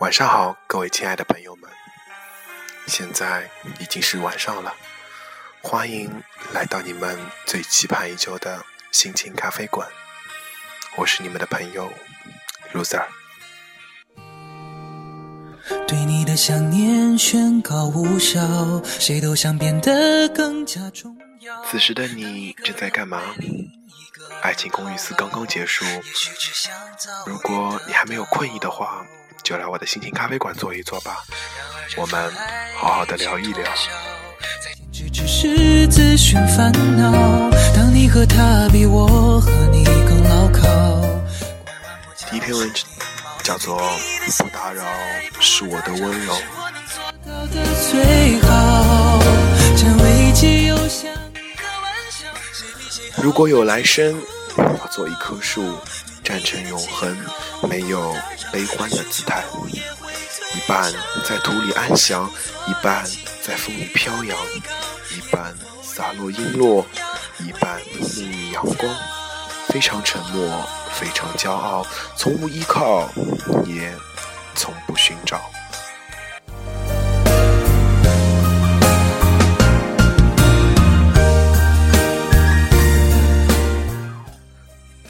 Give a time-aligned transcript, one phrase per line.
[0.00, 1.70] 晚上好，各位亲爱的朋友们，
[2.86, 3.48] 现在
[3.80, 4.74] 已经是晚上了，
[5.62, 6.10] 欢迎
[6.52, 9.88] 来到你们最期盼已久的心情咖啡馆，
[10.96, 11.90] 我是你们的朋友
[12.74, 13.02] Loser。
[15.88, 18.38] 对你的想念宣告无效，
[18.84, 21.64] 谁都想变得更加重要。
[21.64, 23.22] 此时的你正在干嘛？
[24.44, 25.86] 爱情公寓四刚刚结束，
[27.24, 29.06] 如果你还没有困意的话。
[29.42, 31.22] 就来我的心情咖啡馆坐一坐吧，
[31.98, 32.32] 我们
[32.78, 33.62] 好好的聊一聊。
[42.30, 42.86] 第一篇文章
[43.42, 43.82] 叫做
[44.42, 44.82] 《不打扰
[45.40, 46.34] 是我的温柔》。
[53.24, 54.20] 如果有来生，
[54.54, 55.78] 我做一棵树。
[56.22, 57.16] 站成永恒，
[57.66, 58.14] 没有
[58.52, 60.92] 悲欢的姿态，一半
[61.26, 62.30] 在土里安详，
[62.66, 63.02] 一半
[63.42, 64.38] 在风里飘扬，
[65.10, 66.84] 一半洒落璎珞，
[67.38, 68.94] 一半沐浴阳光，
[69.68, 71.86] 非常沉默，非常骄傲，
[72.16, 73.08] 从无依靠，
[73.64, 73.90] 也
[74.54, 75.40] 从不寻找。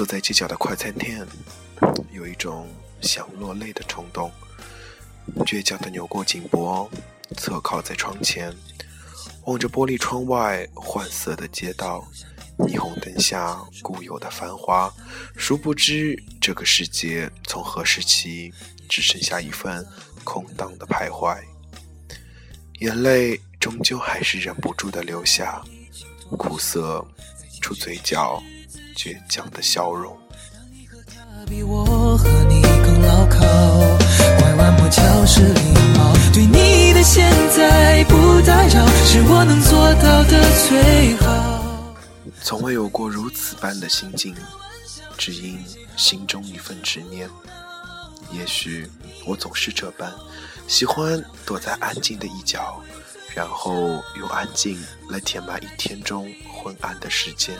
[0.00, 1.26] 坐在街角的快餐店，
[2.10, 2.66] 有一种
[3.02, 4.32] 想落泪的冲动。
[5.44, 6.90] 倔强的扭过颈脖，
[7.36, 8.50] 侧靠在窗前，
[9.44, 12.02] 望着玻璃窗外换色的街道，
[12.60, 14.90] 霓虹灯下固有的繁华。
[15.36, 18.54] 殊不知，这个世界从何时起，
[18.88, 19.86] 只剩下一份
[20.24, 21.36] 空荡的徘徊。
[22.78, 25.62] 眼泪终究还是忍不住的流下，
[26.38, 27.06] 苦涩
[27.60, 28.42] 出嘴角。
[29.02, 30.14] 倔强的笑容。
[42.42, 44.36] 从未有过如此般的心境，
[45.16, 45.58] 只因
[45.96, 47.26] 心中一份执念。
[48.30, 48.86] 也许
[49.24, 50.12] 我总是这般，
[50.68, 52.78] 喜欢躲在安静的一角，
[53.34, 54.78] 然后用安静
[55.08, 57.56] 来填满一天中昏暗的时间。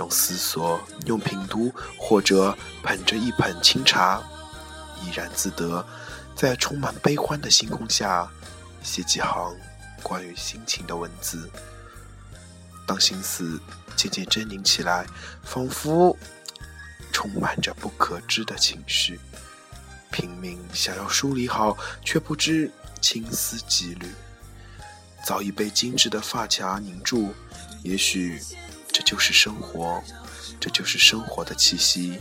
[0.00, 4.22] 用思索，用品读，或者捧着一捧清茶，
[5.02, 5.86] 怡然自得，
[6.34, 8.26] 在充满悲欢的星空下，
[8.82, 9.54] 写几行
[10.02, 11.50] 关于心情的文字。
[12.86, 13.60] 当心思
[13.94, 15.04] 渐渐狰狞起来，
[15.44, 16.16] 仿佛
[17.12, 19.20] 充满着不可知的情绪，
[20.10, 22.72] 拼命想要梳理好，却不知
[23.02, 24.06] 青丝几缕，
[25.26, 27.34] 早已被精致的发卡凝住。
[27.82, 28.40] 也许。
[28.92, 30.02] 这就是生活，
[30.60, 32.18] 这就是生活的气息，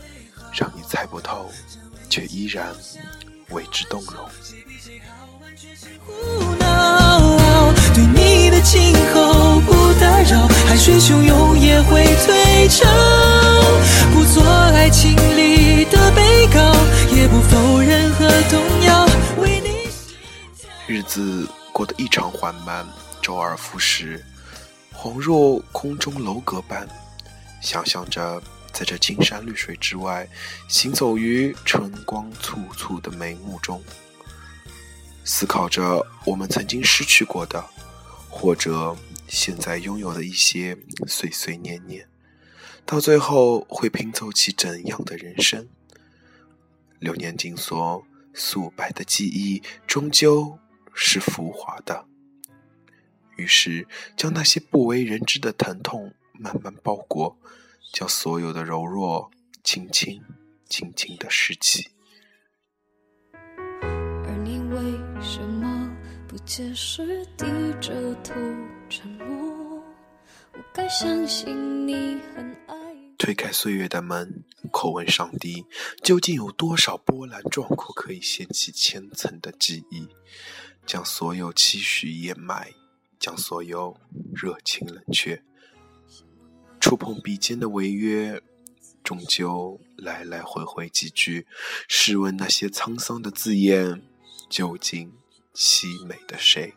[0.53, 1.49] 让你猜不透，
[2.09, 2.73] 却依然
[3.49, 4.29] 为之动容。
[7.93, 12.87] 对你的今后不打扰，海水汹涌也会退潮。
[14.13, 16.59] 不做爱情里的被告，
[17.15, 19.05] 也不否认和动摇。
[19.37, 19.89] 为你
[20.87, 22.87] 日子过得异常缓慢，
[23.21, 24.23] 周而复始。
[25.01, 26.85] 恍若空中楼阁般，
[27.61, 28.43] 想象着
[28.73, 30.27] 在这青山绿水之外，
[30.67, 33.81] 行走于春光簇簇的眉目中，
[35.23, 37.65] 思考着我们曾经失去过的，
[38.29, 38.93] 或者
[39.29, 40.77] 现在拥有的一些
[41.07, 42.05] 碎碎念念，
[42.85, 45.69] 到最后会拼凑起怎样的人生？
[46.99, 50.59] 流年紧锁，素白的记忆终究
[50.93, 52.08] 是浮华的。
[53.39, 57.39] 于是，将那些不为人知的疼痛慢慢包裹，
[57.93, 59.31] 将所有的柔弱
[59.63, 60.21] 轻轻、
[60.67, 61.89] 轻轻的拾起。
[63.31, 65.89] 而你为什么
[66.27, 67.45] 不解释，低
[67.79, 68.33] 着头
[68.89, 69.81] 沉默？
[70.53, 72.75] 我该相信你很爱。
[73.17, 75.65] 推开岁月的门，叩问上帝：
[76.03, 80.07] 究竟有多少波澜壮阔可以掀起千层的记忆，
[80.85, 82.73] 将所有期许掩埋？
[83.19, 83.99] 将所有
[84.33, 85.43] 热情冷却，
[86.79, 88.41] 触碰笔尖的违约，
[89.03, 91.45] 终究来来回回几句。
[91.87, 94.01] 试问那些沧桑的字眼，
[94.49, 95.11] 究竟
[95.53, 96.73] 凄美的谁？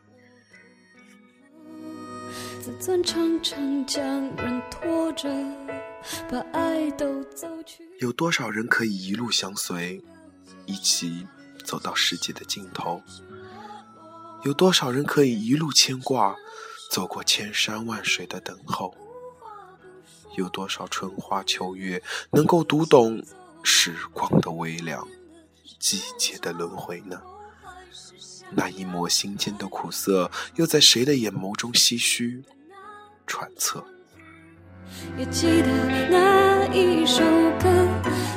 [8.01, 10.03] 有多少人可以一路相随，
[10.67, 11.27] 一起
[11.65, 13.01] 走到世界的尽头？
[14.45, 16.37] 有多少人可以一路牵挂，
[16.91, 18.95] 走过千山万水的等候？
[20.37, 23.23] 有多少春花秋月能够读懂
[23.63, 25.07] 时光的微凉，
[25.79, 27.21] 季节的轮回呢？
[28.51, 32.43] 那一抹心间的苦涩，又在谁的眼眸中唏嘘
[33.27, 33.85] 揣测？
[35.17, 37.23] 也记得那一首
[37.61, 37.89] 歌，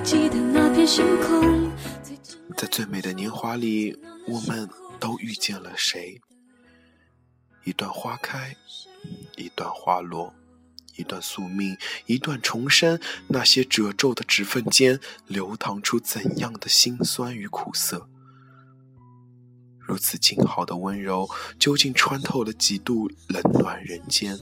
[0.03, 1.71] 记得那片星空。
[2.55, 3.97] 在最美的年华里，
[4.27, 4.69] 我们
[4.99, 6.21] 都遇见了谁？
[7.63, 8.55] 一段花开，
[9.37, 10.33] 一段花落，
[10.97, 12.99] 一段宿命，一段重生。
[13.27, 18.07] 那些褶皱的指缝间，流淌出怎样的辛酸与苦涩？
[19.79, 24.37] 如此静好的温柔，究竟穿透了几度冷暖人间？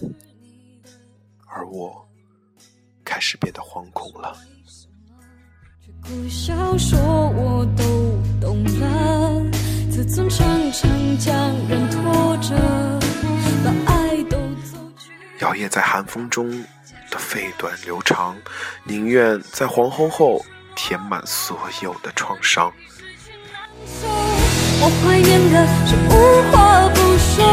[1.46, 2.10] 而我
[3.06, 4.38] 开始变得惶恐了。
[6.02, 7.84] 苦笑说我都
[15.54, 15.64] 去。
[15.64, 16.50] 摇曳在寒风中
[17.10, 18.36] 的肺短流长，
[18.84, 20.44] 宁愿在黄昏后
[20.76, 22.74] 填满所有的创伤。
[24.82, 26.12] 我怀念的是无
[26.52, 27.46] 话不说，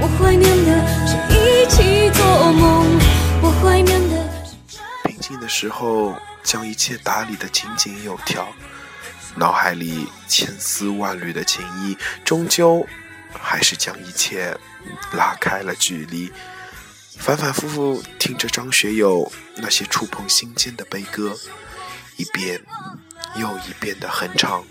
[0.00, 2.84] 我怀念的是一起做梦，
[3.42, 8.46] 我怀念的是平静的时候将一切打理的井井有条，
[9.36, 12.86] 脑海里千丝万缕的情谊，终究
[13.32, 14.54] 还是将一切
[15.12, 16.30] 拉开了距离。
[17.20, 21.36] 反反复复听着张学友那些触碰心间的悲歌，
[22.16, 22.60] 一遍
[23.36, 24.64] 又一遍的哼唱。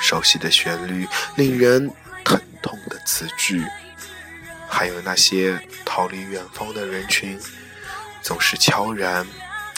[0.00, 1.88] 熟悉的旋律，令人
[2.24, 3.62] 疼痛的词句，
[4.66, 7.38] 还有那些逃离远方的人群，
[8.22, 9.26] 总是悄然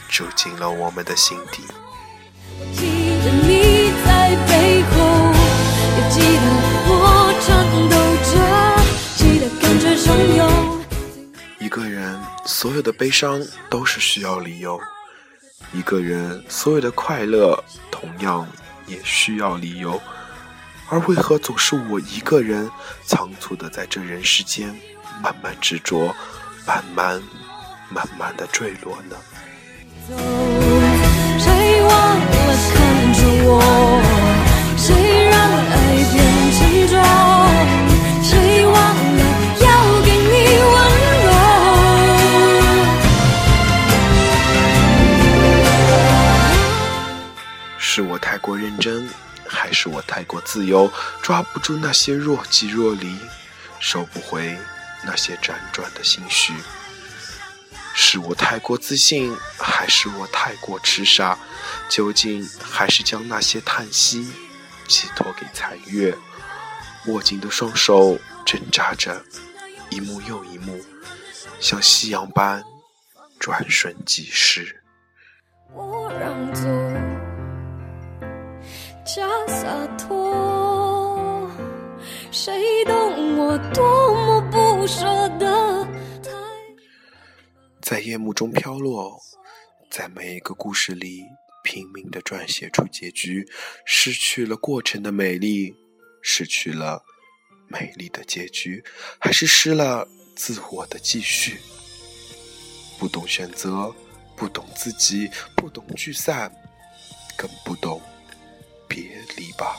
[0.08, 3.01] 住进了我们的心底。
[12.62, 14.80] 所有的悲伤都是需要理由，
[15.72, 17.60] 一个人所有的快乐
[17.90, 18.46] 同样。
[18.86, 20.00] 也需要理由，
[20.88, 22.70] 而为何总是我一个人
[23.04, 24.68] 仓促的在这人世间
[25.22, 26.14] 慢慢执着，
[26.66, 27.22] 慢慢
[27.88, 29.16] 慢慢的坠落呢？
[31.38, 32.26] 谁忘了
[32.74, 33.60] 看着我？
[34.76, 35.34] 谁让
[35.68, 35.74] 爱
[36.12, 36.16] 变
[36.52, 37.41] 沉重？
[49.72, 50.92] 是我太过自由，
[51.22, 53.18] 抓不住那些若即若离，
[53.80, 54.58] 收不回
[55.04, 56.54] 那些辗转的心绪。
[57.94, 61.38] 是我太过自信，还是我太过痴傻？
[61.88, 64.32] 究竟还是将那些叹息
[64.88, 66.16] 寄托给残月？
[67.06, 69.24] 握紧的双手挣扎着，
[69.90, 70.82] 一幕又一幕，
[71.60, 72.62] 像夕阳般
[73.38, 74.82] 转瞬即逝。
[79.14, 81.50] 假洒脱，
[82.30, 85.04] 谁懂我多么不舍
[85.38, 85.86] 得？
[87.82, 89.20] 在夜幕中飘落，
[89.90, 91.26] 在每一个故事里
[91.62, 93.46] 拼命的撰写出结局，
[93.84, 95.74] 失去了过程的美丽，
[96.22, 97.04] 失去了
[97.68, 98.82] 美丽的结局，
[99.18, 101.60] 还是失了自我的继续。
[102.98, 103.94] 不懂选择，
[104.34, 106.50] 不懂自己，不懂聚散，
[107.36, 108.00] 更不懂。
[108.92, 109.04] 别
[109.38, 109.78] 离吧。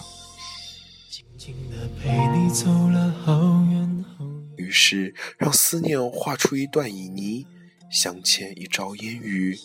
[4.55, 7.45] 于是，让思念画出一段旖旎，
[7.91, 9.55] 镶嵌一朝烟雨，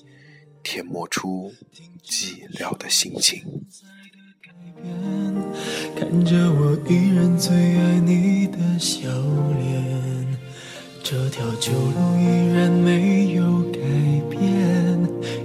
[0.63, 1.55] 填抹出
[2.05, 3.43] 寂寥的心情。
[5.97, 10.39] 看着我依然最爱你的笑脸，
[11.03, 13.81] 这条旧路依然没有改
[14.29, 14.39] 变，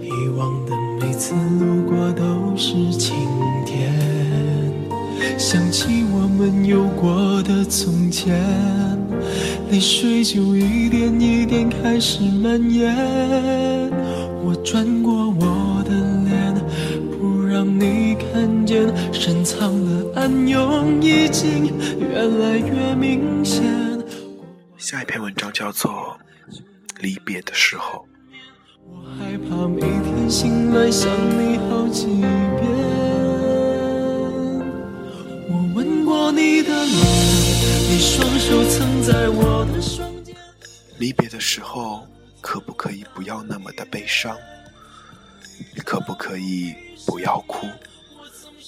[0.02, 3.33] 以往的每次路过都是晴天。
[5.54, 8.34] 想起我们有过的从前，
[9.70, 12.92] 泪水就一点一点开始蔓延。
[14.44, 15.92] 我转过我的
[16.26, 16.56] 脸，
[17.12, 23.64] 不让你看见，深藏的暗涌已经越来越明显。
[24.76, 26.18] 下一篇文章叫做
[27.00, 28.00] 《离别的时候》。
[28.90, 31.08] 我害怕每天醒来想
[31.38, 31.83] 你好
[40.98, 42.08] 离别的时候，
[42.40, 44.38] 可不可以不要那么的悲伤？
[45.84, 46.74] 可不可以
[47.06, 47.68] 不要哭？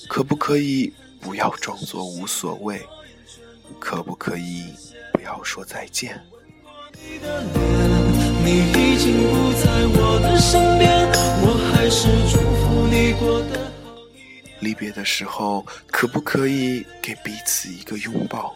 [0.09, 2.81] 可不可以不要装作无所谓？
[3.79, 4.65] 可不可以
[5.13, 6.21] 不要说再见？
[8.43, 11.07] 你已经不在我的身边，
[11.41, 13.71] 我还是祝福你过得。
[14.59, 18.55] 离别的时候，可不可以给彼此一个拥抱？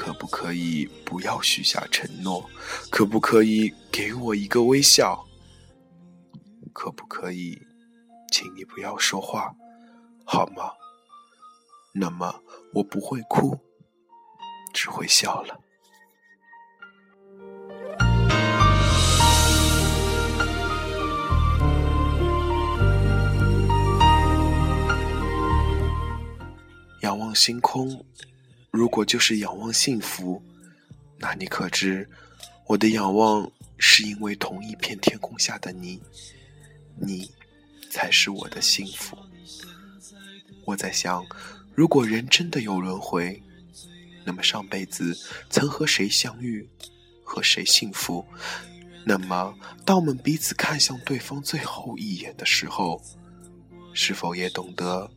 [0.00, 2.48] 可不可以不要许下承诺？
[2.88, 5.26] 可不可以给我一个微笑？
[6.72, 7.60] 可不可以，
[8.32, 9.54] 请你不要说话，
[10.24, 10.72] 好吗？
[11.92, 12.42] 那么
[12.72, 13.60] 我不会哭，
[14.72, 15.60] 只会笑了。
[27.02, 28.02] 仰望星空，
[28.70, 30.42] 如果就是仰望幸福，
[31.18, 32.08] 那你可知，
[32.66, 36.00] 我的仰望是因为同一片天空下的你，
[36.96, 37.30] 你
[37.90, 39.18] 才是我的幸福。
[40.64, 41.26] 我在想，
[41.74, 43.42] 如果人真的有轮回，
[44.24, 46.68] 那么上辈子曾和谁相遇，
[47.24, 48.24] 和谁幸福，
[49.04, 49.52] 那么
[49.84, 53.02] 当我们彼此看向对方最后一眼的时候，
[53.92, 55.10] 是否也懂得，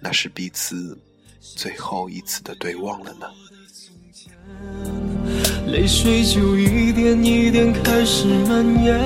[0.00, 0.96] 那是彼此？
[1.56, 3.26] 最后一次的对望了呢？
[5.66, 8.98] 泪水就一点一点开始蔓延。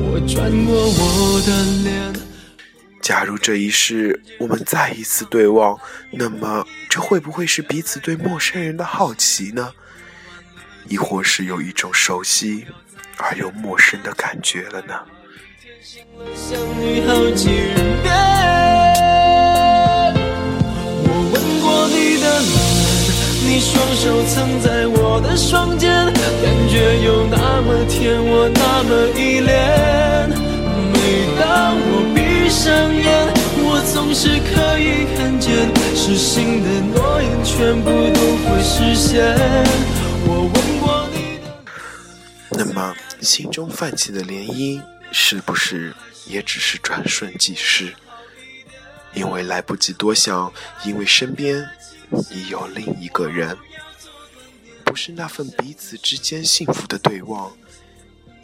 [0.00, 2.12] 我转过我的脸。
[3.00, 5.78] 假如这一世我们再一次对望，
[6.10, 9.72] 那么这会不会是彼此对陌生人的好奇呢？
[10.88, 12.66] 亦或是有一种熟悉
[13.16, 15.00] 而又陌生的感觉了呢？
[23.54, 30.28] 你双手曾在我的双肩，感觉有那么甜，我那么依恋。
[30.90, 30.98] 每
[31.38, 33.30] 当我闭上眼，
[33.62, 36.68] 我总是可以看见，失信的
[36.98, 39.22] 诺言全部都会实现。
[40.26, 41.38] 我问过你
[42.58, 44.82] 的，那么心中泛起的涟漪，
[45.12, 45.94] 是不是
[46.26, 47.94] 也只是转瞬即逝？
[49.12, 50.52] 因为来不及多想，
[50.84, 51.64] 因为身边。
[52.30, 53.56] 已有另一个人，
[54.84, 57.56] 不是那份彼此之间幸福的对望，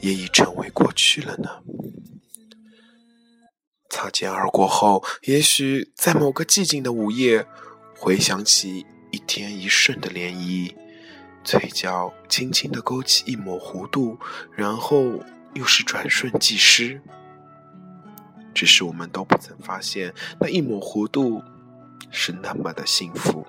[0.01, 1.63] 也已成为过去了呢。
[3.89, 7.47] 擦肩而过后，也许在某个寂静的午夜，
[7.97, 10.75] 回想起一天一瞬的涟漪，
[11.45, 14.19] 嘴角轻轻的勾起一抹弧度，
[14.57, 15.23] 然后
[15.55, 17.01] 又是转瞬即逝。
[18.55, 21.43] 只是我们都不曾发现，那一抹弧度。
[22.11, 23.45] 是那么的幸福。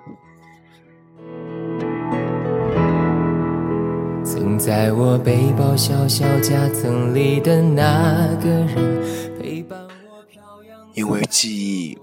[4.23, 9.79] 曾在我背包小小夹层里的那个人，陪伴
[10.09, 10.89] 我漂洋。
[10.93, 11.97] 因为记忆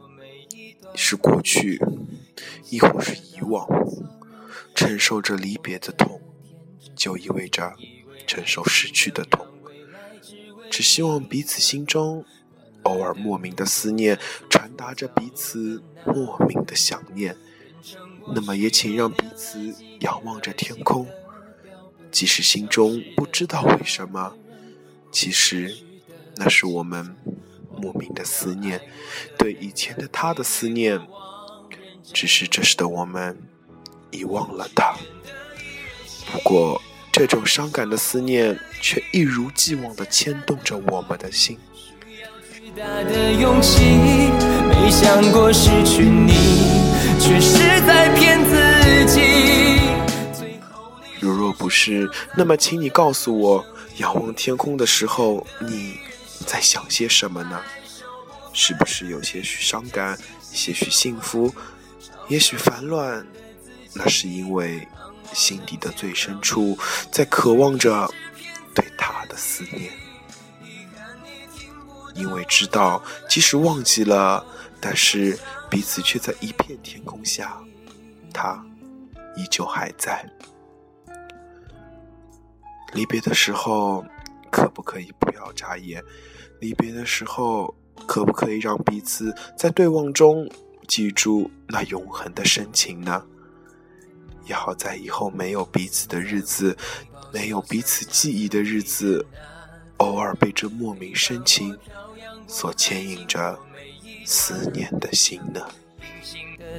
[0.95, 1.81] 是过去，
[2.71, 3.67] 亦或是遗忘，
[4.75, 6.21] 承受着离别的痛，
[6.95, 7.75] 就意味着
[8.27, 9.47] 承受失去的痛。
[10.71, 12.25] 只希望彼此心中。
[12.83, 14.19] 偶尔莫名的思念，
[14.49, 17.37] 传达着彼此莫名的想念。
[18.35, 21.07] 那么也请让彼此仰望着天空，
[22.11, 24.37] 即使心中不知道为什么，
[25.11, 25.77] 其实
[26.37, 27.17] 那是我们
[27.77, 28.81] 莫名的思念，
[29.39, 31.01] 对以前的他的思念。
[32.11, 33.39] 只是这时的我们
[34.11, 34.97] 遗忘了他。
[36.33, 36.81] 不过
[37.13, 41.59] 这种伤感的思念，却一如既往的牵动着我们的心。
[42.79, 44.31] 大的勇气，
[44.69, 46.33] 没想过失去你，
[47.19, 49.81] 却是在骗自己。
[51.19, 53.67] 如若不是，那么请你告诉我，
[53.97, 55.99] 仰望天空的时候，你
[56.47, 57.61] 在想些什么呢？
[58.53, 61.53] 是不是有些许伤感，些许幸福，
[62.29, 63.27] 也许烦乱？
[63.93, 64.87] 那是因为
[65.33, 66.79] 心底的最深处，
[67.11, 68.09] 在渴望着
[68.73, 69.91] 对他的思念。
[72.19, 74.45] 因为知道，即使忘记了，
[74.81, 75.39] 但是
[75.71, 77.57] 彼此却在一片天空下，
[78.35, 78.63] 他
[79.37, 80.29] 依旧还在。
[82.93, 84.05] 离别的时候，
[84.51, 86.03] 可不可以不要眨眼？
[86.61, 87.75] 离别的时候，
[88.07, 90.51] 可不可以让彼此在对望中
[90.89, 93.25] 记住那永恒的深情呢？
[94.45, 96.77] 也好在以后没有彼此的日子，
[97.33, 99.25] 没有彼此记忆的日子，
[99.99, 101.79] 偶尔被这莫名深情。
[102.49, 103.57] 所牵引着
[104.25, 105.61] 思念的心呢？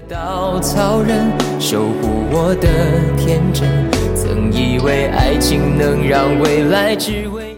[0.09, 7.57] 稻草人守护我的天真，曾以为爱情能让未来只为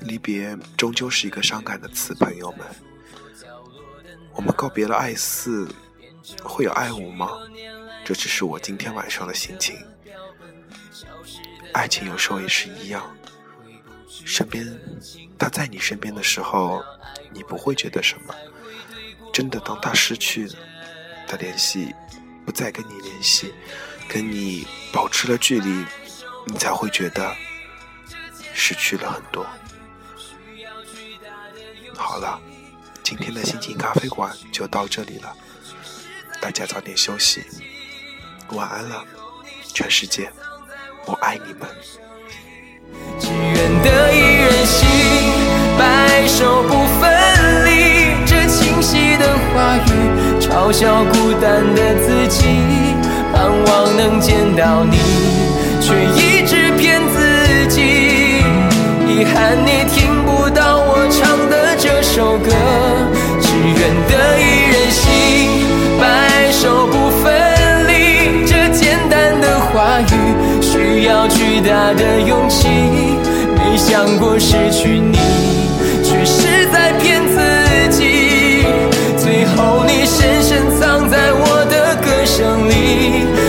[0.00, 2.60] 离别，终究是一个伤感的词，朋友们。
[4.34, 5.68] 我们告别了爱四，
[6.42, 7.30] 会有爱五吗？
[8.04, 9.76] 这只是我今天晚上的心情。
[11.72, 13.02] 爱情有时候也是一样。
[14.24, 14.66] 身边，
[15.38, 16.82] 他在你身边的时候，
[17.32, 18.34] 你不会觉得什么；
[19.32, 20.48] 真的当他失去
[21.26, 21.94] 的联系，
[22.46, 23.52] 不再跟你联系，
[24.08, 25.84] 跟你保持了距离，
[26.46, 27.34] 你才会觉得
[28.54, 29.46] 失去了很多。
[31.96, 32.40] 好了，
[33.02, 35.36] 今天的心情咖啡馆就到这里了，
[36.40, 37.44] 大家早点休息，
[38.50, 39.04] 晚安了，
[39.74, 40.32] 全世界，
[41.06, 41.68] 我爱你们。
[50.72, 52.46] 语，嘲笑孤单的自己，
[53.32, 54.96] 盼望能见到你，
[55.82, 57.82] 却一直骗自己。
[59.06, 62.50] 遗憾你听不到我唱的这首歌。
[63.40, 63.76] 只愿
[64.08, 65.04] 得一人心，
[66.00, 68.46] 白首不分离。
[68.46, 72.68] 这简单的话语，需要巨大的勇气。
[73.54, 75.18] 没想过失去你，
[76.02, 78.64] 却是在骗自己。
[79.18, 80.41] 最后你深
[81.34, 83.41] 我的歌声里。